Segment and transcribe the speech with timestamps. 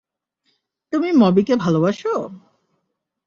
[0.93, 2.13] তুমি মবিকে ভালবাসো?